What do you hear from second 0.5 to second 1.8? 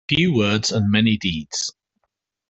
and many deeds.